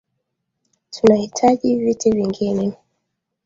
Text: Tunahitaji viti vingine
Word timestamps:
Tunahitaji 0.91 1.75
viti 1.75 2.11
vingine 2.11 2.73